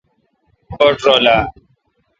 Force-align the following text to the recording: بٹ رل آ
بٹ 0.79 0.97
رل 1.07 1.25
آ 1.35 1.37